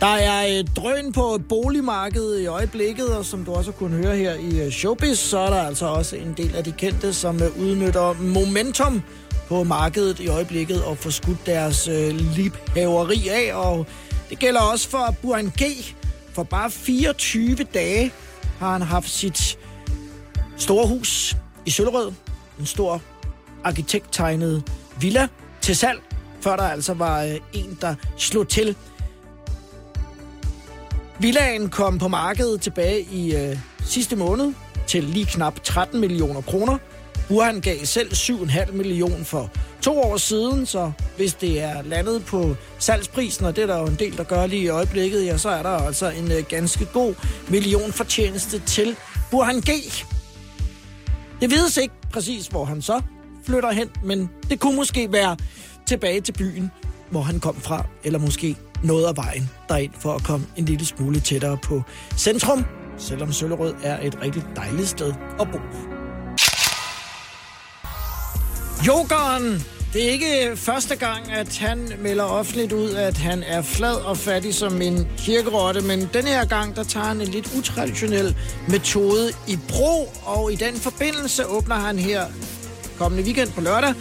[0.00, 4.60] Der er drøn på boligmarkedet i øjeblikket, og som du også kunne høre her i
[4.60, 8.12] øh, Showbiz, så er der altså også en del af de kendte, som øh, udnytter
[8.12, 9.02] momentum
[9.48, 13.54] på markedet i øjeblikket og får skudt deres øh, liphaveri af.
[13.54, 13.86] Og
[14.30, 15.62] det gælder også for Burhan G.
[16.32, 18.12] For bare 24 dage
[18.62, 19.58] har han haft sit
[20.56, 22.12] store hus i Søllerød.
[22.60, 23.02] En stor
[23.64, 24.62] arkitekttegnet
[25.00, 25.28] villa
[25.60, 26.00] til salg,
[26.40, 28.76] før der altså var øh, en, der slog til.
[31.18, 34.54] Villaen kom på markedet tilbage i øh, sidste måned
[34.86, 36.78] til lige knap 13 millioner kroner.
[37.32, 39.50] Wuhan gav selv 7,5 millioner for
[39.82, 43.86] to år siden, så hvis det er landet på salgsprisen, og det er der jo
[43.86, 46.84] en del, der gør lige i øjeblikket, ja, så er der altså en øh, ganske
[46.84, 47.14] god
[47.48, 48.96] million fortjeneste til
[49.30, 49.70] Burhan G.
[51.40, 53.00] Det vides ikke præcis, hvor han så
[53.46, 55.36] flytter hen, men det kunne måske være
[55.86, 56.70] tilbage til byen,
[57.10, 60.86] hvor han kom fra, eller måske noget af vejen derind for at komme en lille
[60.86, 61.82] smule tættere på
[62.16, 62.64] centrum,
[62.98, 65.91] selvom Søllerød er et rigtig dejligt sted at bo.
[68.86, 73.94] Jokeren Det er ikke første gang, at han melder offentligt ud, at han er flad
[73.94, 78.36] og fattig som en kirkerotte, men denne her gang, der tager han en lidt utraditionel
[78.68, 82.24] metode i brug, og i den forbindelse åbner han her
[82.98, 83.94] kommende weekend på lørdag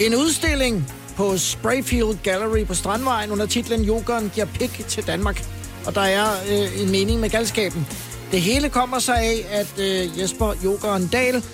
[0.00, 5.44] en udstilling på Sprayfield Gallery på Strandvejen under titlen Jokeren giver pik til Danmark.
[5.86, 7.86] Og der er øh, en mening med galskaben.
[8.32, 11.44] Det hele kommer sig af, at øh, Jesper Jokeren Dahl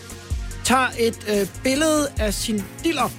[0.65, 3.11] tager et øh, billede af sin diller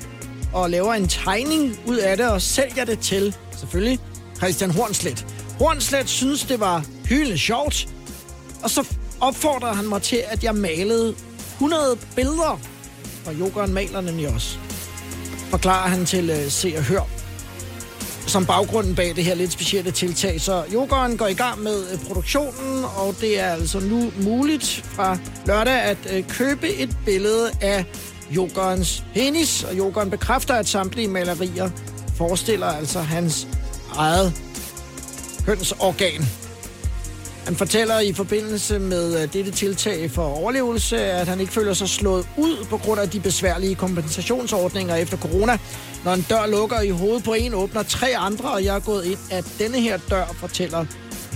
[0.54, 4.00] og laver en tegning ud af det og sælger det til, selvfølgelig,
[4.38, 5.26] Christian Hornslet.
[5.60, 7.88] Hornslet synes, det var hyldende sjovt,
[8.64, 8.88] og så
[9.22, 11.16] opfordrer han mig til, at jeg malede
[11.54, 12.60] 100 billeder,
[13.26, 14.58] og Jokeren maler nemlig også.
[15.50, 17.25] Forklarer han til øh, Se og Hør
[18.36, 20.42] som baggrunden bag det her lidt specielle tiltag.
[20.42, 25.18] Så Jokeren går i gang med øh, produktionen, og det er altså nu muligt fra
[25.46, 27.86] lørdag at øh, købe et billede af
[28.32, 31.70] Jokerens penis, og Jokeren bekræfter, at samtlige malerier
[32.18, 33.48] forestiller altså hans
[33.96, 34.34] eget
[35.46, 36.26] kønsorgan.
[37.46, 41.90] Han fortæller i forbindelse med øh, dette tiltag for overlevelse, at han ikke føler sig
[41.90, 45.58] slået ud på grund af de besværlige kompensationsordninger efter corona.
[46.06, 49.06] Når en dør lukker i hovedet på en, åbner tre andre, og jeg er gået
[49.06, 50.86] ind af denne her dør, fortæller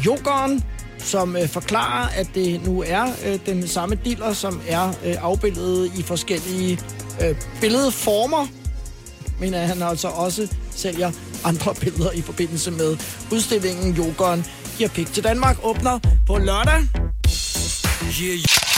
[0.05, 0.63] Jokeren,
[0.99, 5.91] som øh, forklarer, at det nu er øh, den samme diller, som er øh, afbildet
[5.97, 6.79] i forskellige
[7.21, 8.47] øh, billedformer,
[9.39, 11.11] men at han altså også sælger
[11.43, 12.97] andre billeder i forbindelse med
[13.31, 14.45] udstillingen Jokeren
[14.77, 16.81] giver pik til Danmark åbner på lørdag.
[18.21, 18.68] Yeah.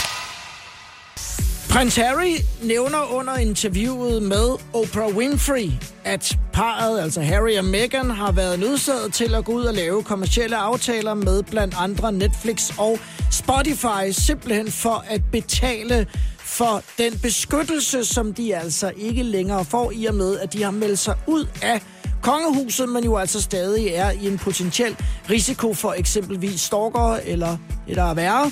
[1.72, 5.70] Prins Harry nævner under interviewet med Oprah Winfrey,
[6.04, 10.02] at parret, altså Harry og Meghan, har været nødsaget til at gå ud og lave
[10.02, 12.98] kommercielle aftaler med blandt andre Netflix og
[13.30, 16.06] Spotify, simpelthen for at betale
[16.38, 20.70] for den beskyttelse, som de altså ikke længere får i og med, at de har
[20.70, 21.82] meldt sig ud af
[22.22, 24.96] kongehuset, men jo altså stadig er i en potentiel
[25.30, 27.56] risiko for eksempelvis stalker eller
[27.88, 28.50] det, der er værre.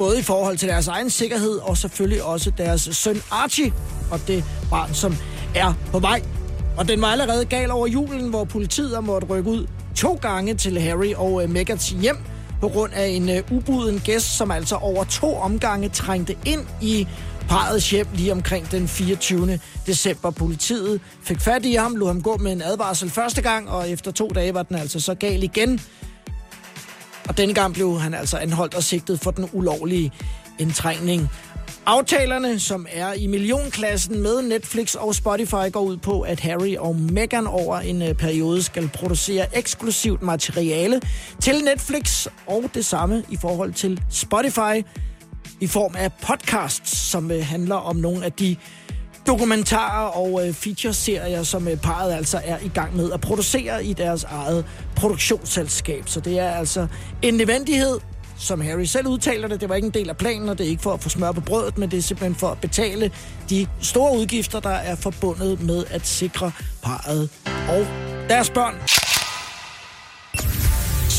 [0.00, 3.72] Både i forhold til deres egen sikkerhed og selvfølgelig også deres søn Archie
[4.10, 5.16] og det barn, som
[5.54, 6.22] er på vej.
[6.76, 10.54] Og den var allerede gal over julen, hvor politiet har måttet rykke ud to gange
[10.54, 12.16] til Harry og øh, Megats hjem
[12.60, 17.08] på grund af en uh, ubuden gæst, som altså over to omgange trængte ind i
[17.48, 19.58] parrets hjem lige omkring den 24.
[19.86, 20.30] december.
[20.30, 24.10] Politiet fik fat i ham, lod ham gå med en advarsel første gang, og efter
[24.10, 25.80] to dage var den altså så gal igen.
[27.30, 30.12] Og denne gang blev han altså anholdt og sigtet for den ulovlige
[30.58, 31.30] indtrængning.
[31.86, 36.96] Aftalerne, som er i millionklassen med Netflix og Spotify, går ud på, at Harry og
[36.96, 41.00] Meghan over en øh, periode skal producere eksklusivt materiale
[41.40, 44.86] til Netflix, og det samme i forhold til Spotify
[45.60, 48.56] i form af podcasts, som øh, handler om nogle af de
[49.30, 53.92] dokumentarer og øh, feature-serier, som øh, parret altså er i gang med at producere i
[53.92, 54.64] deres eget
[54.96, 56.02] produktionsselskab.
[56.06, 56.86] Så det er altså
[57.22, 57.98] en nødvendighed,
[58.38, 59.60] som Harry selv udtaler det.
[59.60, 61.32] Det var ikke en del af planen, og det er ikke for at få smør
[61.32, 63.10] på brødet, men det er simpelthen for at betale
[63.50, 67.30] de store udgifter, der er forbundet med at sikre parret
[67.68, 67.86] og
[68.28, 68.99] deres børn.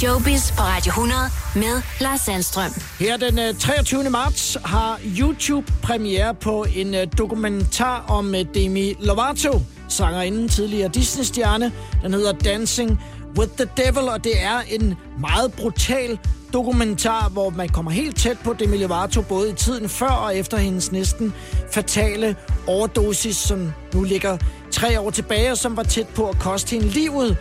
[0.02, 1.22] Showbiz på Radio 100
[1.56, 2.72] med Lars Sandstrøm.
[3.00, 4.10] Her den øh, 23.
[4.10, 11.72] Marts har YouTube premiere på en øh, dokumentar om øh, Demi Lovato, sangerinden tidligere Disney-stjerne.
[12.04, 13.00] Den hedder Dancing
[13.38, 16.20] with the Devil, og det er en meget brutal
[16.54, 20.58] dokumentar, hvor man kommer helt tæt på Demi Lovato, både i tiden før og efter
[20.58, 21.34] hendes næsten
[21.72, 22.36] fatale
[22.68, 24.38] overdosis, som nu ligger
[24.72, 27.38] tre år tilbage, og som var tæt på at koste hende livet.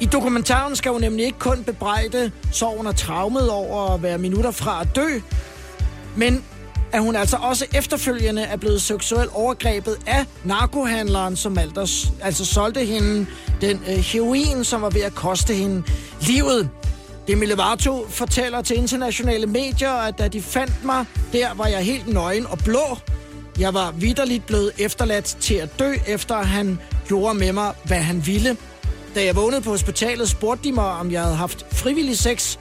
[0.00, 4.50] I dokumentaren skal hun nemlig ikke kun bebrejde sorgen og traumet over at være minutter
[4.50, 5.20] fra at dø,
[6.16, 6.44] men
[6.92, 12.84] at hun altså også efterfølgende er blevet seksuelt overgrebet af narkohandleren, som altså, altså solgte
[12.84, 13.26] hende
[13.60, 15.82] den øh, heroin, som var ved at koste hende
[16.20, 16.70] livet.
[17.26, 22.08] Demi Lovato fortæller til internationale medier, at da de fandt mig, der var jeg helt
[22.08, 22.98] nøgen og blå.
[23.58, 28.26] Jeg var vidderligt blevet efterladt til at dø, efter han gjorde med mig, hvad han
[28.26, 28.56] ville.
[29.14, 32.58] Da jeg vågnede på hospitalet, spurgte de mig, om jeg havde haft frivillig sex.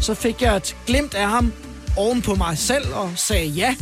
[0.00, 1.52] Så fik jeg et glimt af ham
[1.96, 3.74] oven på mig selv og sagde ja.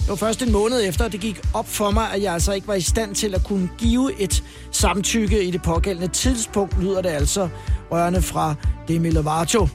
[0.00, 2.52] Det var først en måned efter, at det gik op for mig, at jeg altså
[2.52, 7.02] ikke var i stand til at kunne give et samtykke i det pågældende tidspunkt, lyder
[7.02, 7.48] det altså
[7.90, 8.54] rørende fra
[8.88, 9.68] Demi Lovato.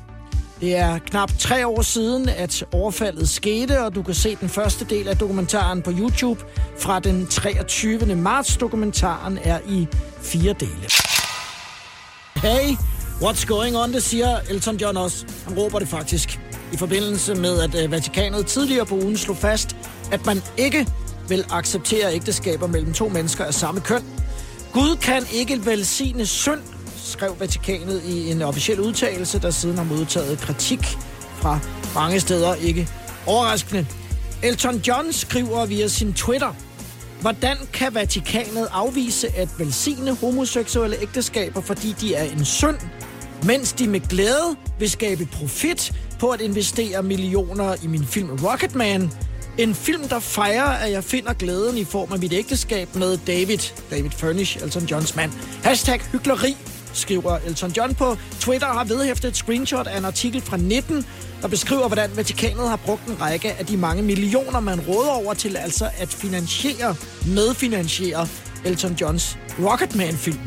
[0.62, 4.86] Det er knap tre år siden, at overfaldet skete, og du kan se den første
[4.86, 6.44] del af dokumentaren på YouTube
[6.80, 8.16] fra den 23.
[8.16, 8.58] marts.
[8.58, 9.88] Dokumentaren er i
[10.22, 10.88] fire dele.
[12.42, 12.76] Hey,
[13.22, 15.26] what's going on, det siger Elton John også.
[15.48, 16.40] Han råber det faktisk.
[16.74, 19.76] I forbindelse med, at øh, Vatikanet tidligere på ugen slog fast,
[20.12, 20.88] at man ikke
[21.28, 24.04] vil acceptere ægteskaber mellem to mennesker af samme køn.
[24.74, 26.60] Gud kan ikke velsigne synd,
[26.98, 30.98] skrev Vatikanet i en officiel udtalelse, der siden har modtaget kritik
[31.36, 31.60] fra
[31.96, 32.56] mange steder.
[32.56, 32.90] Ikke
[33.26, 33.86] overraskende.
[34.44, 36.54] Elton John skriver via sin Twitter,
[37.22, 42.78] Hvordan kan Vatikanet afvise at velsigne homoseksuelle ægteskaber, fordi de er en synd,
[43.44, 49.12] mens de med glæde vil skabe profit på at investere millioner i min film Rocketman?
[49.58, 53.58] En film, der fejrer, at jeg finder glæden i form af mit ægteskab med David,
[53.92, 55.32] David Furnish, Elton Johns mand.
[55.64, 56.58] Hashtag hyggeleri,
[56.94, 61.06] skriver Elton John på Twitter, har vedhæftet et screenshot af en artikel fra 19,
[61.42, 65.34] der beskriver, hvordan Vatikanet har brugt en række af de mange millioner, man råder over
[65.34, 66.96] til altså at finansiere,
[67.26, 68.28] medfinansiere
[68.66, 70.40] Elton Johns Rocketman-film.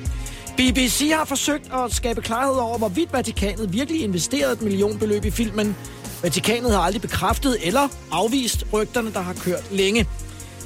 [0.56, 5.76] BBC har forsøgt at skabe klarhed over, hvorvidt Vatikanet virkelig investerede et millionbeløb i filmen.
[6.22, 10.06] Vatikanet har aldrig bekræftet eller afvist rygterne, der har kørt længe.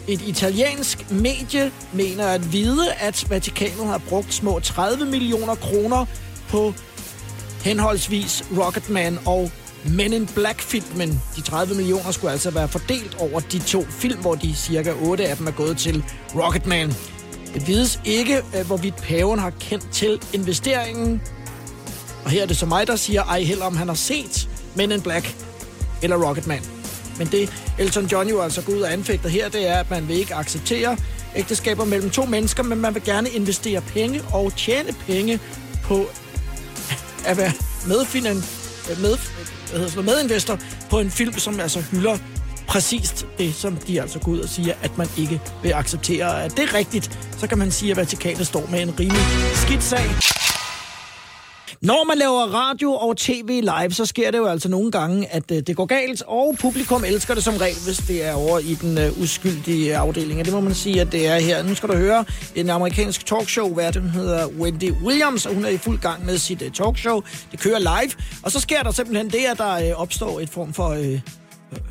[0.09, 6.07] Et italiensk medie mener at vide, at Vatikanet har brugt små 30 millioner kroner
[6.49, 6.75] på
[7.65, 9.51] henholdsvis Rocketman og
[9.91, 11.21] men in Black-filmen.
[11.37, 15.29] De 30 millioner skulle altså være fordelt over de to film, hvor de cirka 8
[15.29, 16.95] af dem er gået til Rocketman.
[17.55, 21.23] Det vides ikke, øh, hvorvidt paven har kendt til investeringen.
[22.25, 24.93] Og her er det så mig, der siger, ej heller om han har set Men
[24.93, 25.37] in Black
[26.03, 26.63] eller Rocketman.
[27.19, 30.09] Men det Elton John jo altså går ud og anfægter her, det er, at man
[30.09, 30.97] vil ikke acceptere
[31.37, 35.41] ægteskaber mellem to mennesker, men man vil gerne investere penge og tjene penge
[35.83, 36.07] på
[37.25, 37.53] at være
[37.87, 38.37] medfinan,
[38.91, 39.17] øh, med,
[39.75, 40.59] der hedder det, medinvestor
[40.91, 42.19] på en film, som altså hylder
[42.69, 46.45] præcist det, som de altså går ud og siger, at man ikke vil acceptere.
[46.45, 49.23] At det rigtigt, så kan man sige, at Vatikanet står med en rimelig
[49.55, 50.34] skidt sag.
[51.85, 55.51] Når man laver radio og tv live, så sker det jo altså nogle gange, at
[55.51, 58.75] øh, det går galt, og publikum elsker det som regel, hvis det er over i
[58.75, 60.41] den øh, uskyldige øh, afdeling.
[60.41, 61.63] Og det må man sige, at det er her.
[61.63, 65.69] Nu skal du høre en amerikansk talkshow, hvad den hedder Wendy Williams, og hun er
[65.69, 67.23] i fuld gang med sit talkshow.
[67.51, 70.97] Det kører live, og så sker der simpelthen det, at der opstår et form for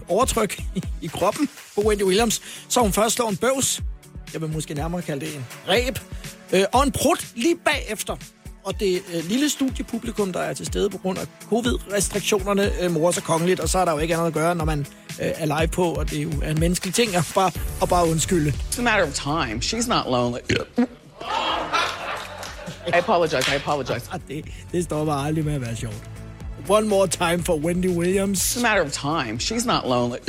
[0.08, 0.62] overtryk
[1.02, 3.82] i, kroppen på Wendy Williams, så hun først slår en bøvs,
[4.34, 6.00] jeg vil måske nærmere kalde det en ræb,
[6.74, 8.16] og en prut lige bagefter
[8.64, 13.12] og det øh, lille studiepublikum, der er til stede på grund af covid-restriktionerne, øh, morer
[13.12, 14.86] sig kongeligt, og så er der jo ikke andet at gøre, når man øh,
[15.36, 18.50] er live på, og det er jo en menneskelig ting at bare, at bare undskylde.
[18.50, 19.62] It's a matter of time.
[19.62, 20.40] She's not lonely.
[22.88, 23.52] I apologize.
[23.52, 24.10] I apologize.
[24.12, 26.10] Og det, det står bare aldrig med at være sjovt.
[26.70, 28.56] One more time for Wendy Williams.
[28.56, 29.40] It's a matter of time.
[29.40, 30.20] She's not lonely.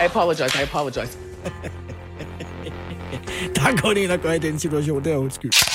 [0.00, 0.58] I apologize.
[0.58, 1.18] I apologize.
[3.56, 5.71] Der er kun en, der gør i den situation, det er undskyld.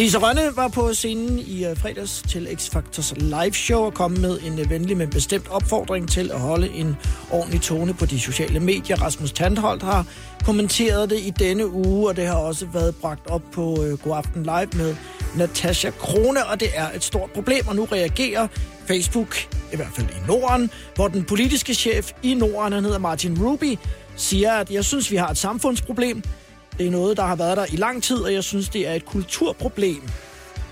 [0.00, 4.38] Lise Rønne var på scenen i øh, fredags til X-Factors live show og kom med
[4.40, 6.96] en øh, venlig, men bestemt opfordring til at holde en
[7.30, 9.02] ordentlig tone på de sociale medier.
[9.02, 10.06] Rasmus Tandholt har
[10.44, 13.98] kommenteret det i denne uge, og det har også været bragt op på øh, uh,
[13.98, 14.96] God Aften Live med
[15.36, 18.46] Natasha Krone, og det er et stort problem, og nu reagerer
[18.86, 19.36] Facebook,
[19.72, 23.78] i hvert fald i Norden, hvor den politiske chef i Norden, han hedder Martin Ruby,
[24.16, 26.22] siger, at jeg synes, vi har et samfundsproblem.
[26.80, 28.92] Det er noget, der har været der i lang tid, og jeg synes, det er
[28.92, 30.02] et kulturproblem.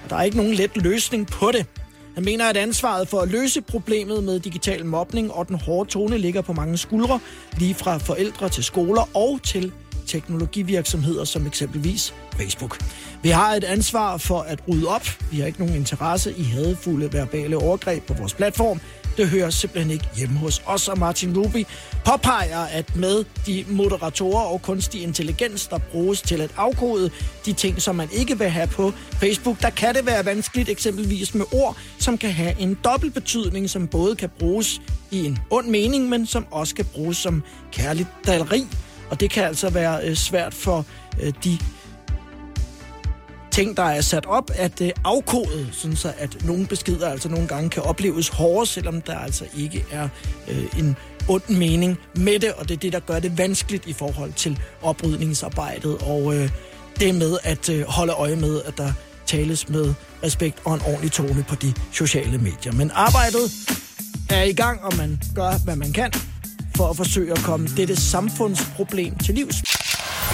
[0.04, 1.66] Og der er ikke nogen let løsning på det.
[2.14, 6.18] Han mener, at ansvaret for at løse problemet med digital mobning og den hårde tone
[6.18, 7.20] ligger på mange skuldre,
[7.58, 9.72] lige fra forældre til skoler og til
[10.06, 12.78] teknologivirksomheder som eksempelvis Facebook.
[13.22, 15.06] Vi har et ansvar for at rydde op.
[15.30, 18.80] Vi har ikke nogen interesse i hadefulde verbale overgreb på vores platform.
[19.18, 21.66] Det hører simpelthen ikke hjemme hos os, og Martin Ruby
[22.04, 27.10] påpeger, at med de moderatorer og kunstig intelligens, der bruges til at afkode
[27.46, 31.34] de ting, som man ikke vil have på Facebook, der kan det være vanskeligt eksempelvis
[31.34, 35.66] med ord, som kan have en dobbelt betydning, som både kan bruges i en ond
[35.66, 38.66] mening, men som også kan bruges som kærligt daleri.
[39.10, 40.86] Og det kan altså være øh, svært for
[41.22, 41.58] øh, de
[43.58, 47.48] ting, der er sat op, at øh, afkodet, sådan så at nogle beskeder altså nogle
[47.48, 50.08] gange kan opleves hårdere, selvom der altså ikke er
[50.48, 50.96] øh, en
[51.28, 54.60] ond mening med det, og det er det, der gør det vanskeligt i forhold til
[54.82, 56.50] oprydningsarbejdet, og øh,
[57.00, 58.92] det med at øh, holde øje med, at der
[59.26, 59.94] tales med
[60.24, 62.72] respekt og en ordentlig tone på de sociale medier.
[62.72, 63.52] Men arbejdet
[64.30, 66.12] er i gang, og man gør, hvad man kan
[66.76, 69.67] for at forsøge at komme dette samfundsproblem til livs.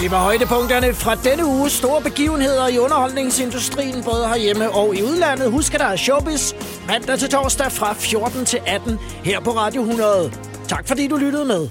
[0.01, 1.69] Det var højdepunkterne fra denne uge.
[1.69, 5.51] Store begivenheder i underholdningsindustrien, både herhjemme og i udlandet.
[5.51, 6.53] Husk, at der er showbiz
[6.87, 10.31] mandag til torsdag fra 14 til 18 her på Radio 100.
[10.67, 11.69] Tak fordi du lyttede med.